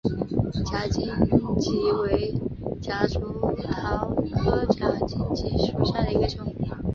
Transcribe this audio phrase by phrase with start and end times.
[0.65, 1.07] 假金
[1.37, 2.33] 桔为
[2.81, 3.19] 夹竹
[3.61, 6.51] 桃科假金桔属下的一个种。